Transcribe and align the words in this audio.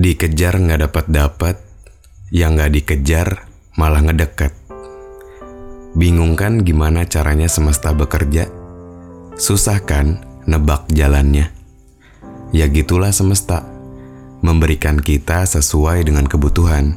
Dikejar 0.00 0.56
nggak 0.56 0.88
dapat 0.88 1.04
dapat, 1.12 1.56
yang 2.32 2.56
nggak 2.56 2.72
dikejar 2.72 3.44
malah 3.76 4.00
ngedeket. 4.00 4.56
Bingung 5.92 6.40
kan 6.40 6.64
gimana 6.64 7.04
caranya 7.04 7.52
semesta 7.52 7.92
bekerja? 7.92 8.48
Susah 9.36 9.76
kan 9.84 10.24
nebak 10.48 10.88
jalannya? 10.88 11.52
Ya 12.48 12.64
gitulah 12.72 13.12
semesta, 13.12 13.68
memberikan 14.40 14.96
kita 14.96 15.44
sesuai 15.44 16.08
dengan 16.08 16.24
kebutuhan, 16.24 16.96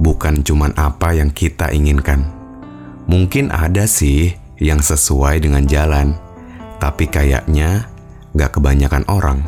bukan 0.00 0.40
cuman 0.40 0.72
apa 0.80 1.12
yang 1.12 1.28
kita 1.28 1.68
inginkan. 1.68 2.32
Mungkin 3.12 3.52
ada 3.52 3.84
sih 3.84 4.32
yang 4.56 4.80
sesuai 4.80 5.36
dengan 5.36 5.68
jalan, 5.68 6.16
tapi 6.80 7.12
kayaknya 7.12 7.92
gak 8.32 8.56
kebanyakan 8.56 9.04
orang. 9.12 9.44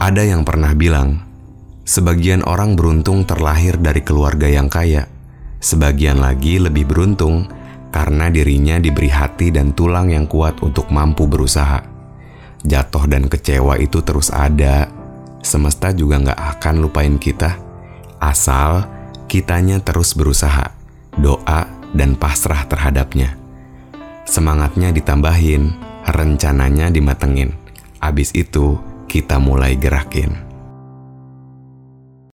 Ada 0.00 0.24
yang 0.24 0.48
pernah 0.48 0.72
bilang, 0.72 1.33
Sebagian 1.84 2.40
orang 2.48 2.80
beruntung 2.80 3.28
terlahir 3.28 3.76
dari 3.76 4.00
keluarga 4.00 4.48
yang 4.48 4.72
kaya, 4.72 5.04
sebagian 5.60 6.16
lagi 6.16 6.56
lebih 6.56 6.88
beruntung 6.88 7.44
karena 7.92 8.32
dirinya 8.32 8.80
diberi 8.80 9.12
hati 9.12 9.52
dan 9.52 9.76
tulang 9.76 10.08
yang 10.08 10.24
kuat 10.24 10.64
untuk 10.64 10.88
mampu 10.88 11.28
berusaha. 11.28 11.84
Jatuh 12.64 13.04
dan 13.04 13.28
kecewa 13.28 13.76
itu 13.76 14.00
terus 14.00 14.32
ada, 14.32 14.88
semesta 15.44 15.92
juga 15.92 16.24
nggak 16.24 16.40
akan 16.56 16.74
lupain 16.80 17.20
kita, 17.20 17.60
asal 18.16 18.88
kitanya 19.28 19.76
terus 19.84 20.16
berusaha, 20.16 20.72
doa, 21.20 21.68
dan 21.92 22.16
pasrah 22.16 22.64
terhadapnya. 22.64 23.36
Semangatnya 24.24 24.88
ditambahin, 24.88 25.76
rencananya 26.08 26.88
dimatengin. 26.88 27.52
Abis 28.00 28.32
itu, 28.32 28.80
kita 29.04 29.36
mulai 29.36 29.76
gerakin. 29.76 30.53